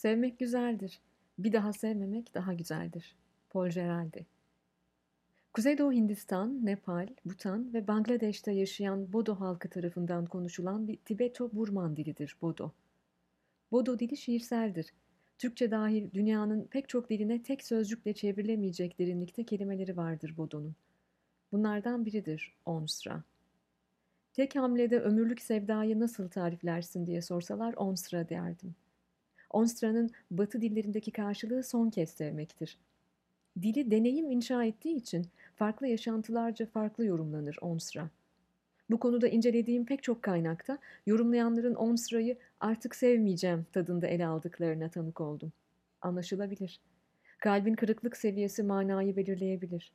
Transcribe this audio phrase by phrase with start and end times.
[0.00, 1.00] Sevmek güzeldir.
[1.38, 3.16] Bir daha sevmemek daha güzeldir.
[3.50, 4.26] Paul Geraldi
[5.52, 12.72] Kuzeydoğu Hindistan, Nepal, Bhutan ve Bangladeş'te yaşayan Bodo halkı tarafından konuşulan bir Tibeto-Burman dilidir Bodo.
[13.72, 14.92] Bodo dili şiirseldir.
[15.38, 20.74] Türkçe dahil dünyanın pek çok diline tek sözcükle çevrilemeyecek derinlikte kelimeleri vardır Bodo'nun.
[21.52, 23.22] Bunlardan biridir Onsra.
[24.32, 28.74] Tek hamlede ömürlük sevdayı nasıl tariflersin diye sorsalar Onsra derdim.
[29.50, 32.78] Onstra'nın batı dillerindeki karşılığı son kez sevmektir.
[33.62, 35.26] Dili deneyim inşa ettiği için
[35.56, 38.10] farklı yaşantılarca farklı yorumlanır Onsra.
[38.90, 45.52] Bu konuda incelediğim pek çok kaynakta yorumlayanların Onsra'yı artık sevmeyeceğim tadında ele aldıklarına tanık oldum.
[46.00, 46.80] Anlaşılabilir.
[47.38, 49.92] Kalbin kırıklık seviyesi manayı belirleyebilir.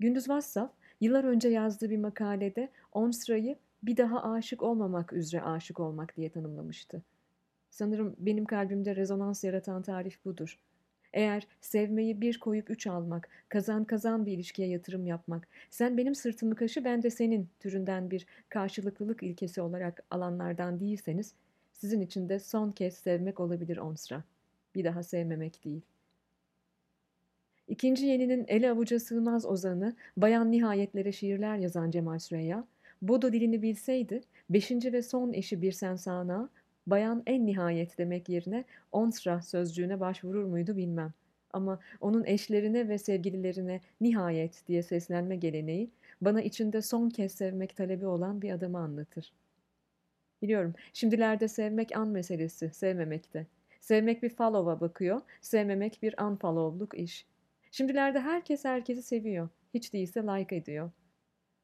[0.00, 6.16] Gündüz Vassaf, yıllar önce yazdığı bir makalede Onsra'yı bir daha aşık olmamak üzere aşık olmak
[6.16, 7.02] diye tanımlamıştı.
[7.78, 10.58] Sanırım benim kalbimde rezonans yaratan tarif budur.
[11.12, 16.54] Eğer sevmeyi bir koyup üç almak, kazan kazan bir ilişkiye yatırım yapmak, sen benim sırtımı
[16.54, 21.34] kaşı ben de senin türünden bir karşılıklılık ilkesi olarak alanlardan değilseniz,
[21.72, 24.24] sizin için de son kez sevmek olabilir onsra.
[24.74, 25.82] Bir daha sevmemek değil.
[27.68, 32.64] İkinci yeninin ele avuca sığmaz ozanı, bayan nihayetlere şiirler yazan Cemal Süreyya,
[33.02, 36.50] Bodo dilini bilseydi, beşinci ve son eşi bir sen sana,
[36.90, 41.12] bayan en nihayet demek yerine onsra sözcüğüne başvurur muydu bilmem.
[41.52, 48.06] Ama onun eşlerine ve sevgililerine nihayet diye seslenme geleneği bana içinde son kez sevmek talebi
[48.06, 49.32] olan bir adamı anlatır.
[50.42, 53.46] Biliyorum, şimdilerde sevmek an meselesi, sevmemekte.
[53.80, 57.26] Sevmek bir follow'a bakıyor, sevmemek bir unfollow'luk iş.
[57.70, 60.90] Şimdilerde herkes herkesi seviyor, hiç değilse like ediyor.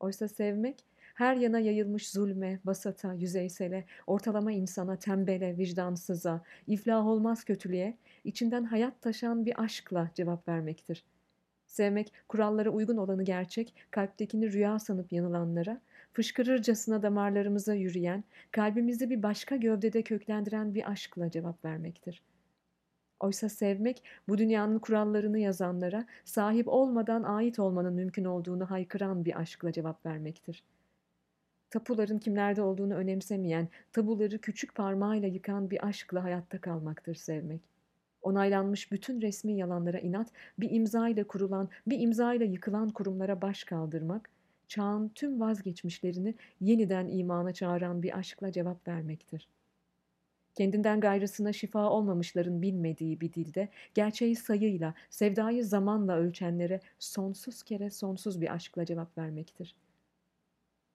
[0.00, 0.84] Oysa sevmek
[1.16, 9.02] her yana yayılmış zulme, basata, yüzeysele, ortalama insana, tembele, vicdansıza, iflah olmaz kötülüğe, içinden hayat
[9.02, 11.04] taşan bir aşkla cevap vermektir.
[11.66, 15.80] Sevmek, kurallara uygun olanı gerçek, kalptekini rüya sanıp yanılanlara,
[16.12, 22.22] fışkırırcasına damarlarımıza yürüyen, kalbimizi bir başka gövdede köklendiren bir aşkla cevap vermektir.
[23.20, 29.72] Oysa sevmek, bu dünyanın kurallarını yazanlara, sahip olmadan ait olmanın mümkün olduğunu haykıran bir aşkla
[29.72, 30.76] cevap vermektir.''
[31.76, 37.60] Tapuların kimlerde olduğunu önemsemeyen, tabuları küçük parmağıyla yıkan bir aşkla hayatta kalmaktır sevmek.
[38.22, 40.28] Onaylanmış bütün resmi yalanlara inat,
[40.58, 44.30] bir imzayla kurulan, bir imzayla yıkılan kurumlara baş kaldırmak,
[44.68, 49.48] çağın tüm vazgeçmişlerini yeniden imana çağıran bir aşkla cevap vermektir.
[50.54, 58.40] Kendinden gayrısına şifa olmamışların bilmediği bir dilde, gerçeği sayıyla, sevdayı zamanla ölçenlere sonsuz kere sonsuz
[58.40, 59.85] bir aşkla cevap vermektir.''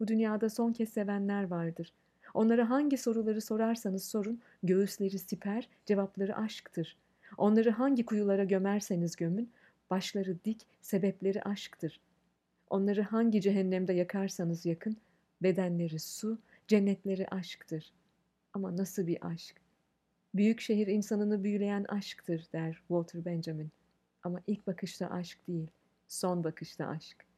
[0.00, 1.92] Bu dünyada son kez sevenler vardır.
[2.34, 6.96] Onlara hangi soruları sorarsanız sorun, göğüsleri siper, cevapları aşktır.
[7.36, 9.50] Onları hangi kuyulara gömerseniz gömün,
[9.90, 12.00] başları dik, sebepleri aşktır.
[12.70, 14.96] Onları hangi cehennemde yakarsanız yakın,
[15.42, 16.38] bedenleri su,
[16.68, 17.92] cennetleri aşktır.
[18.52, 19.56] Ama nasıl bir aşk?
[20.34, 23.70] Büyük şehir insanını büyüleyen aşktır der Walter Benjamin.
[24.22, 25.68] Ama ilk bakışta aşk değil,
[26.08, 27.29] son bakışta aşk.